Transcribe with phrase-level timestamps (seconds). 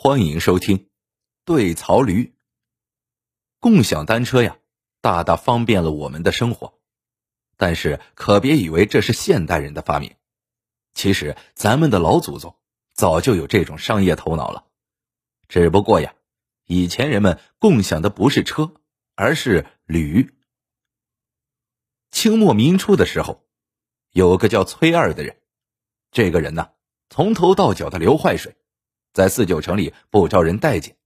[0.00, 0.90] 欢迎收听
[1.44, 2.32] 对槽驴。
[3.58, 4.56] 共享单车呀，
[5.00, 6.78] 大大方便了我们的生活，
[7.56, 10.14] 但是可别以为这是现代人的发明。
[10.94, 12.54] 其实咱们的老祖宗
[12.94, 14.66] 早就有这种商业头脑了，
[15.48, 16.14] 只不过呀，
[16.64, 18.74] 以前人们共享的不是车，
[19.16, 20.32] 而是驴。
[22.12, 23.44] 清末民初的时候，
[24.12, 25.42] 有个叫崔二的人，
[26.12, 26.70] 这个人呢，
[27.10, 28.56] 从头到脚的流坏水，
[29.18, 30.96] 在四九城里不招人待见，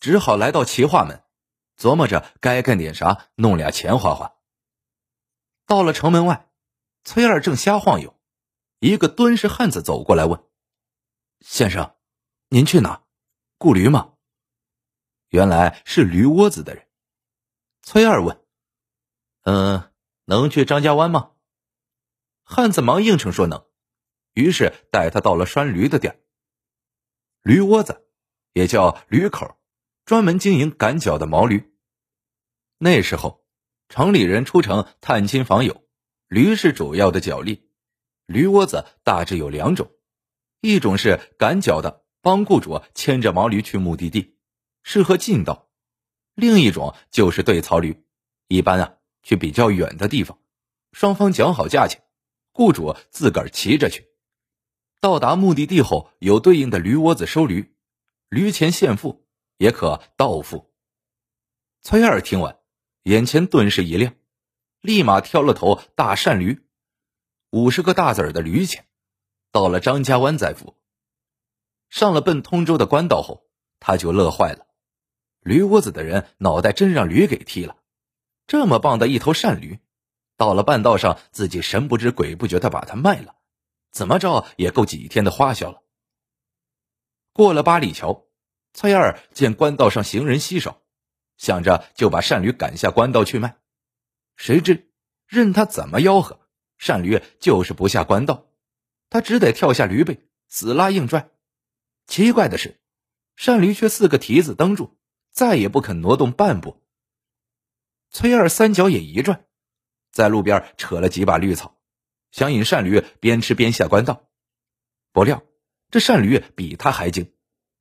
[0.00, 1.24] 只好来到齐化门，
[1.78, 4.34] 琢磨着该干点啥，弄俩钱花花。
[5.64, 6.50] 到了城门外，
[7.04, 8.20] 崔二正瞎晃悠，
[8.80, 10.44] 一个敦实汉子走过来问
[11.40, 11.94] ：“先生，
[12.50, 13.02] 您去哪？
[13.56, 14.12] 雇驴吗？”
[15.30, 16.86] 原来是驴窝子的人。
[17.80, 18.44] 崔二问
[19.44, 19.90] ：“嗯。”
[20.26, 21.30] 能去张家湾吗？
[22.42, 23.66] 汉子忙应承说能，
[24.34, 26.21] 于是带他到了拴驴的店。
[27.42, 28.06] 驴窝子
[28.52, 29.56] 也叫驴口，
[30.04, 31.72] 专门经营赶脚的毛驴。
[32.78, 33.44] 那时候，
[33.88, 35.84] 城里人出城探亲访友，
[36.28, 37.68] 驴是主要的脚力。
[38.26, 39.90] 驴窝子大致有两种，
[40.60, 44.36] 一种是赶脚的，帮雇主牵着毛驴去目的地，
[44.82, 45.68] 适合近道；
[46.34, 48.04] 另一种就是对槽驴，
[48.48, 48.94] 一般啊。
[49.24, 50.40] 去比较远的地方，
[50.90, 52.02] 双方讲好价钱，
[52.50, 54.11] 雇主自个儿骑着去。
[55.02, 57.74] 到达目的地后，有对应的驴窝子收驴，
[58.28, 60.72] 驴钱现付，也可到付。
[61.80, 62.60] 崔二听完，
[63.02, 64.14] 眼前顿时一亮，
[64.80, 66.64] 立马挑了头大善驴，
[67.50, 68.86] 五十个大子儿的驴钱，
[69.50, 70.76] 到了张家湾再付。
[71.90, 73.48] 上了奔通州的官道后，
[73.80, 74.68] 他就乐坏了，
[75.40, 77.76] 驴窝子的人脑袋真让驴给踢了。
[78.46, 79.80] 这么棒的一头善驴，
[80.36, 83.34] 到了半道上，自己神不知鬼不觉的把它卖了，
[83.92, 85.82] 怎么着也够几天的花销了。
[87.32, 88.26] 过了八里桥，
[88.72, 90.82] 崔二见官道上行人稀少，
[91.36, 93.58] 想着就把善驴赶下官道去卖。
[94.34, 94.90] 谁知
[95.26, 96.40] 任他怎么吆喝，
[96.78, 98.48] 善驴就是不下官道，
[99.10, 101.30] 他只得跳下驴背，死拉硬拽。
[102.06, 102.80] 奇怪的是，
[103.36, 104.98] 善驴却四个蹄子蹬住，
[105.30, 106.82] 再也不肯挪动半步。
[108.10, 109.46] 崔二三脚也一转，
[110.10, 111.78] 在路边扯了几把绿草，
[112.32, 114.28] 想引善驴边吃边下官道。
[115.12, 115.44] 不料
[115.90, 117.32] 这善驴比他还精，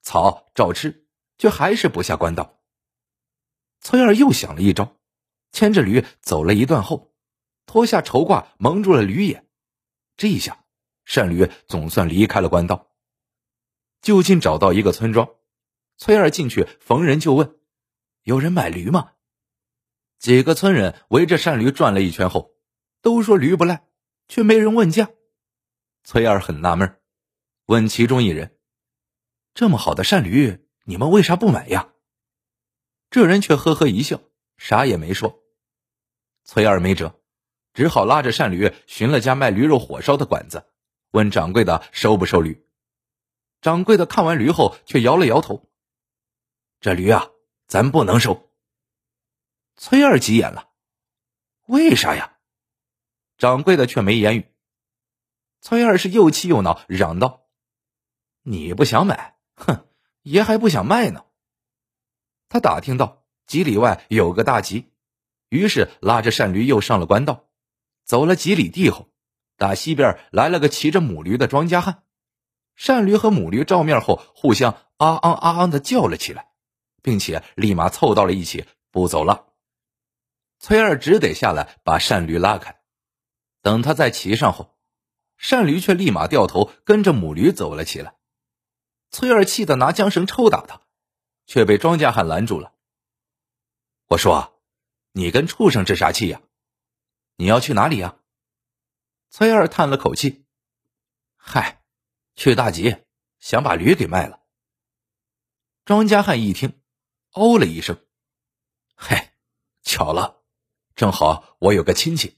[0.04, 1.08] 草照吃，
[1.40, 2.60] 却还是不下官道。
[3.80, 4.98] 崔二又想了一招，
[5.52, 7.16] 牵着驴走了一段后，
[7.66, 9.48] 脱下绸褂蒙住了驴眼。
[10.18, 10.66] 这一下，
[11.06, 12.92] 善驴总算离开了官道。
[14.02, 15.30] 就近找到一个村庄，
[15.98, 17.56] 崔二进去逢人就问
[18.24, 19.14] ：“有人买驴吗？”
[20.20, 22.52] 几个村人围着善驴转了一圈后，
[23.02, 23.88] 都说驴不赖，
[24.32, 25.10] 却没人问价。
[26.06, 27.02] 崔二很纳闷，
[27.66, 28.58] 问其中一人
[29.54, 31.92] ：“这么好的善驴，你们为啥不买呀？”
[33.12, 34.22] 这人却呵呵一笑，
[34.56, 35.44] 啥也没说。
[36.46, 37.20] 崔二没辙，
[37.74, 40.66] 只好拉着善驴寻了家卖驴肉火烧的馆子，
[41.12, 42.66] 问掌柜的收不收驴。
[43.60, 45.70] 掌柜的看完驴后，却摇了摇头
[46.80, 47.30] ：“这驴啊，
[47.68, 48.50] 咱不能收。”
[49.76, 50.70] 崔二急眼了，
[51.66, 52.31] 为啥呀？
[53.42, 54.46] 掌柜的却没言语。
[55.62, 57.48] 崔二是又气又恼，嚷道
[58.46, 59.88] ：“你不想买，哼，
[60.22, 61.26] 爷还不想卖呢。”
[62.50, 64.92] 他打听到几里外有个大集，
[65.50, 67.50] 于是拉着善驴又上了官道。
[68.04, 69.10] 走了几里地后，
[69.58, 72.04] 打西边来了个骑着母驴的庄稼汉。
[72.76, 76.52] 善驴和母驴照面后，互相啊昂啊昂的叫了起来，
[77.02, 79.48] 并且立马凑到了一起，不走了。
[80.60, 82.81] 崔二只得下来把善驴拉开，
[83.62, 84.78] 等他再骑上后，
[85.38, 88.16] 善驴却立马掉头跟着母驴走了起来。
[89.12, 90.82] 崔二气得拿缰绳抽打他，
[91.46, 92.74] 却被庄稼汉拦住了。
[94.08, 94.62] 我说
[95.14, 96.42] ：“你跟畜生置啥气呀？
[97.36, 98.18] 你要去哪里呀？”
[99.30, 100.46] 崔二叹了口气
[101.38, 101.84] ：“嗨，
[102.36, 102.98] 去大集，
[103.40, 104.42] 想把驴给卖了。”
[105.86, 106.82] 庄稼汉一听，
[107.32, 107.98] 哦了一声
[108.96, 109.34] ：“嗨，
[109.82, 110.42] 巧了。”
[110.96, 112.38] 正好我有个亲戚，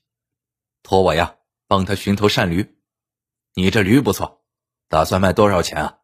[0.83, 1.37] 托我呀
[1.67, 2.77] 帮他寻头善驴。
[3.55, 4.43] 你这驴不错，
[4.89, 5.99] 打算卖多少钱啊？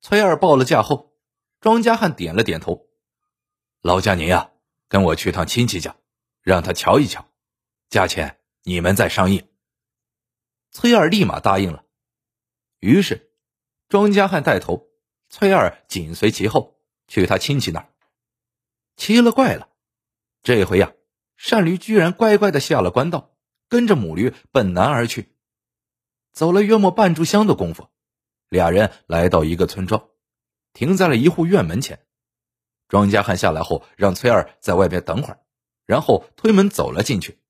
[0.00, 1.12] 崔二报了价后，
[1.60, 2.86] 庄稼汉点了点头。
[3.82, 4.52] 老家您呀，
[4.88, 5.96] 跟我去趟亲戚家，
[6.42, 7.28] 让他瞧一瞧，
[7.88, 9.44] 价钱你们再商议。
[10.70, 11.84] 崔二立马答应了。
[12.78, 13.32] 于是，
[13.88, 14.88] 庄稼汉带头，
[15.28, 16.78] 崔二紧随其后
[17.08, 17.90] 去他亲戚那儿。
[18.96, 19.68] 奇了怪了，
[20.42, 20.92] 这回呀。
[21.36, 23.35] 善驴居然乖乖的下了官道，
[23.68, 25.34] 跟着母驴奔南而去。
[26.32, 27.88] 走了约莫半炷香的功夫，
[28.48, 30.08] 俩人来到一个村庄，
[30.72, 32.06] 停在了一户院门前。
[32.88, 35.40] 庄家汉下来后，让崔二在外边等会儿，
[35.86, 37.40] 然后推门走了进去。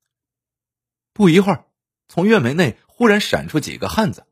[1.13, 1.67] 不一会儿，
[2.09, 4.27] 从院门内忽然闪出几个汉子，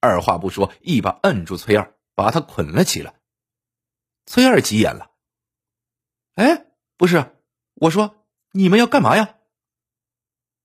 [0.00, 3.14] 二话不说，一把摁住崔二，把他捆了起来。
[4.26, 5.12] 崔二急眼了
[6.34, 7.36] ：“哎，不是，
[7.74, 9.36] 我说你们要干嘛呀？”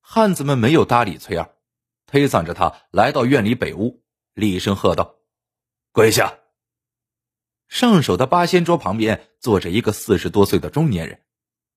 [0.05, 1.57] 汉子们没有搭理崔二，
[2.05, 4.03] 推搡着他来到院里北屋，
[4.33, 5.15] 厉声喝道
[5.93, 6.39] ：“跪下！”
[7.69, 11.25] 上手的八仙桌旁边坐着一个四十多岁的中年人，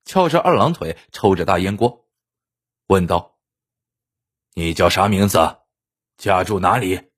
[0.05, 2.11] 翘着二郎腿，抽着大烟锅，
[2.89, 3.39] 问道
[4.55, 5.39] ：“你叫啥名字？
[6.19, 7.13] 家住哪里？”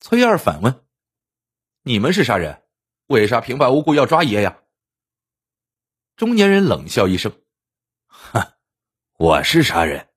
[0.00, 0.84] 崔二反问
[1.82, 2.64] ：“你们是啥人？
[3.06, 4.64] 为啥平白无故要抓爷呀？”
[6.16, 7.32] 中年人冷笑一声：“，
[9.18, 10.08] 我是啥人？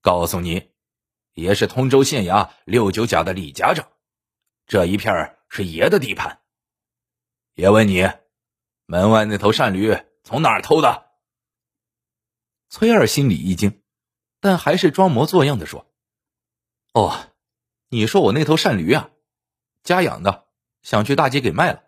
[0.00, 0.72] 告诉你，
[1.34, 3.92] 爷是通州县衙六九甲的李家长，
[4.66, 6.42] 这一片是爷的地盘。”
[7.54, 8.10] 爷问你，
[8.86, 11.12] 门外那头善驴从哪儿偷的？
[12.68, 13.80] 崔二心里一惊，
[14.40, 15.86] 但还是装模作样的说
[16.92, 17.32] ：“哦，
[17.88, 19.10] 你说我那头善驴啊，
[19.84, 20.48] 家养的，
[20.82, 21.84] 想去大街给卖了。”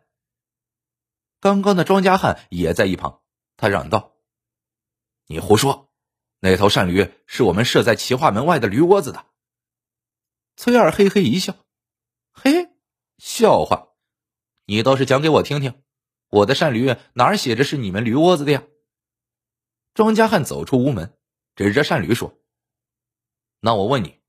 [1.42, 3.20] 刚刚的庄家汉也在一旁，
[3.56, 4.14] 他嚷道
[5.26, 5.82] ：“你胡说！
[6.40, 9.26] 那头善驴是我们设在齐化门外的驴窝子的。”
[10.56, 11.54] 崔二嘿嘿一笑
[12.32, 12.70] ：“嘿，
[13.18, 13.88] 笑话。”
[14.68, 15.82] 你倒是讲给我听听，
[16.28, 18.64] 我的善驴哪儿写着是你们驴窝子的呀？
[19.94, 21.16] 庄家汉走出屋门，
[21.54, 22.38] 指着善驴说
[23.60, 24.20] ：“那我问你，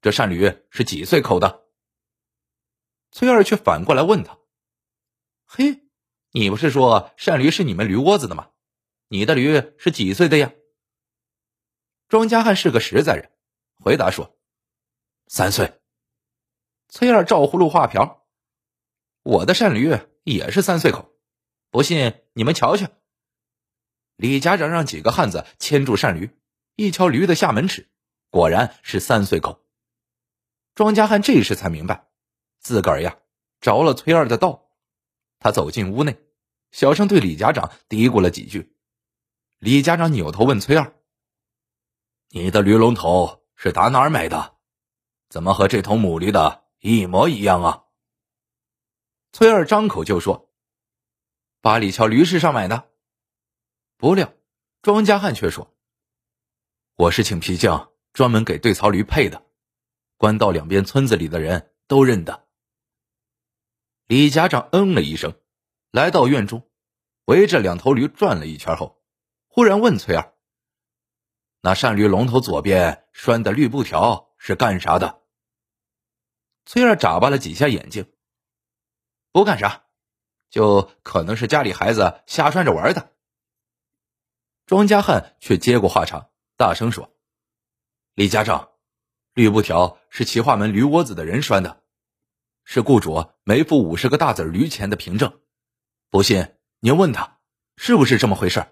[0.00, 1.66] 这善驴是几岁口的？”
[3.10, 4.38] 崔二却反过来问他
[5.44, 5.82] ：“嘿，
[6.30, 8.50] 你不是说善驴是你们驴窝子的吗？
[9.08, 10.52] 你的驴是几岁的呀？”
[12.10, 13.30] 庄家汉是个实在人，
[13.78, 14.36] 回答说
[15.30, 15.80] ：“三岁。”
[16.90, 18.26] 崔二照葫芦画瓢。
[19.22, 21.12] 我的善驴也是三岁口，
[21.70, 22.88] 不信你们瞧瞧。
[24.16, 26.36] 李家长让几个汉子牵住善驴，
[26.74, 27.88] 一瞧驴的下门齿，
[28.28, 29.64] 果然是三岁口。
[30.74, 32.08] 庄家汉这时才明白，
[32.58, 33.20] 自个儿呀
[33.60, 34.68] 着了崔二的道。
[35.38, 36.18] 他走进屋内，
[36.72, 38.74] 小声对李家长嘀咕了几句。
[39.58, 40.92] 李家长扭头问崔二
[42.32, 44.56] ：“你的驴龙头是打哪儿买的？
[45.28, 47.84] 怎么和这头母驴的一模一样啊？”
[49.32, 50.48] 崔二张口就说
[51.60, 52.88] ：“八里桥驴市上买的。”
[53.98, 54.32] 不料
[54.80, 55.74] 庄家汉却说
[56.94, 59.44] ：“我是请皮匠专门给对槽驴配的，
[60.16, 62.46] 官道两边村子里的人都认得。”
[64.06, 65.34] 李家长嗯了一声，
[65.90, 66.68] 来到院中，
[67.24, 69.02] 围着两头驴转了一圈后，
[69.48, 70.32] 忽然问崔二
[71.60, 75.22] ：“那善驴龙头左边拴的绿布条是干啥的？”
[76.66, 78.10] 崔二眨巴了几下眼睛。
[79.32, 79.84] 不干啥，
[80.50, 83.12] 就可能是家里孩子瞎拴着玩的。
[84.66, 87.16] 庄家汉却接过话茬，大声说
[88.14, 88.70] ：“李家长，
[89.34, 91.82] 绿布条是齐化门驴窝子的人拴的，
[92.64, 95.40] 是雇主没付五十个大子驴钱的凭证。
[96.08, 97.40] 不信您问他，
[97.76, 98.66] 是不是这么回事？”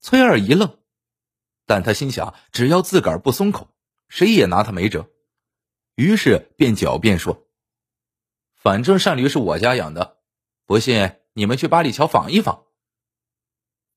[0.00, 0.78] 崔二一愣，
[1.68, 3.68] 但他心想，只要自个儿不松口，
[4.08, 5.10] 谁也拿他没辙，
[5.96, 7.46] 于是便狡辩说。
[8.54, 10.16] 反正善驴是我家养的，
[10.64, 12.64] 不信你们去八里桥访一访。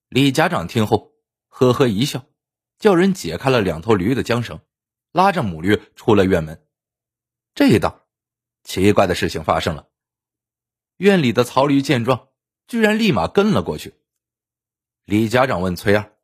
[0.10, 1.14] 李家长听后
[1.48, 2.26] 呵呵一笑，
[2.78, 4.60] 叫人解开了两头驴的缰绳，
[5.14, 6.68] 拉着母驴出了院门。
[7.56, 8.06] 这一道，
[8.64, 9.88] 奇怪的事情发生了。
[10.98, 12.28] 院里的曹驴见状，
[12.68, 13.96] 居然立马跟了过去。
[15.06, 16.18] 李家长问崔二：“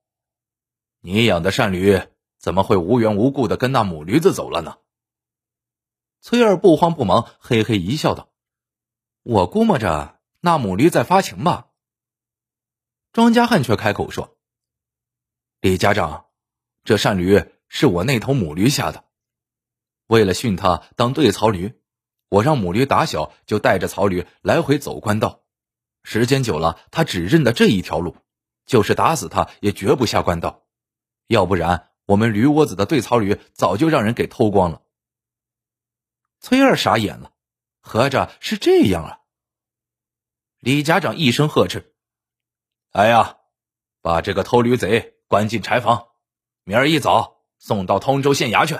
[1.09, 2.01] 你养的善驴
[2.37, 4.75] 怎么会无缘无故的跟那母驴子走了呢？”
[6.19, 8.29] 崔二不慌不忙，嘿嘿一笑，道
[9.23, 11.69] ：“我估摸着那母驴在发情吧。”
[13.13, 14.37] 庄家汉却开口说
[15.61, 16.25] ：“李家长，
[16.83, 19.05] 这善驴是我那头母驴下的。
[20.07, 21.79] 为了训它当对槽驴，
[22.27, 25.45] 我让母驴打小就带着槽驴来回走官道，
[26.03, 28.17] 时间久了，它只认得这一条路，
[28.65, 30.65] 就是打死它也绝不下官道。
[31.27, 34.81] 要不然，我们驴窝子的对槽驴早就让人给偷光了。”
[36.39, 37.33] 崔二傻眼了，
[37.79, 39.21] 合着是这样啊！
[40.59, 41.95] 李家长一声呵斥
[42.91, 43.37] ：“哎呀，
[44.01, 46.09] 把这个偷驴贼关进柴房，
[46.63, 48.79] 明儿一早送到通州县衙去，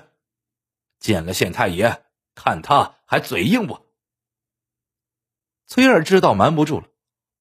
[1.00, 3.86] 见了县太爷，看他还嘴硬不？”
[5.68, 6.88] 崔二知道瞒不住了，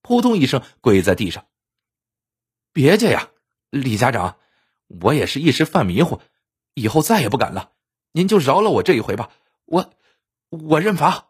[0.03, 1.47] 扑通一声跪在地上
[2.73, 3.31] ：“别介呀，
[3.71, 4.39] 李家长，
[4.87, 6.21] 我也是一时犯迷糊，
[6.75, 7.73] 以后再也不敢了，
[8.13, 9.31] 您就饶了我这一回吧，
[9.65, 9.93] 我……”
[10.49, 11.27] 我认罚。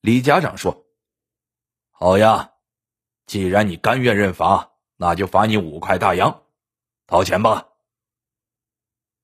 [0.00, 0.86] 李家长说
[1.92, 2.54] ：“好呀，
[3.26, 6.44] 既然你甘愿认罚，那就罚你五块大洋，
[7.06, 7.68] 掏钱吧。”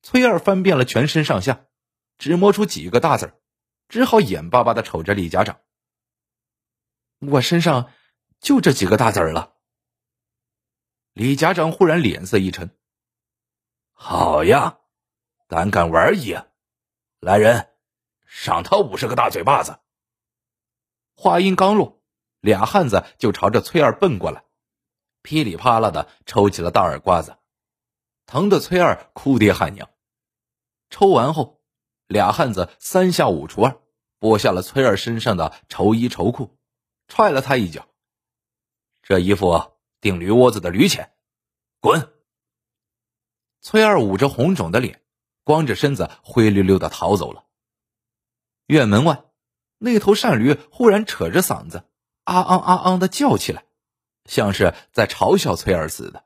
[0.03, 1.65] 崔二翻遍了全身上下，
[2.19, 3.41] 只摸出几个大字
[3.89, 5.61] 只好眼巴巴的瞅着李家长。
[7.21, 7.91] 我身上
[8.39, 9.55] 就这几个大字了。
[11.15, 12.77] 李家长忽然脸色一沉
[14.05, 14.81] ：“好呀，
[15.47, 16.49] 胆敢玩意啊！
[17.21, 17.69] 来人，
[18.27, 19.79] 赏他五十个大嘴巴子！”
[21.15, 22.03] 话音刚落，
[22.41, 24.43] 俩汉子就朝着崔二奔过来，
[25.23, 27.39] 噼里啪啦的抽起了大耳刮子，
[28.27, 29.89] 疼得崔二哭爹喊娘。
[30.91, 31.63] 抽完后，
[32.09, 33.81] 俩汉子三下五除二
[34.19, 36.59] 剥下了崔二身上的绸衣绸裤，
[37.07, 37.87] 踹了他一脚。
[39.01, 41.15] 这衣服顶驴窝子的驴钱，
[41.79, 42.13] 滚！
[43.63, 45.01] 崔二捂着红肿的脸，
[45.45, 47.45] 光着身子灰溜溜的逃走了。
[48.67, 49.25] 院门外，
[49.79, 51.85] 那头善驴忽然扯着嗓子，
[52.25, 53.65] 啊昂啊昂的叫起来，
[54.25, 56.25] 像是在嘲笑崔二似的。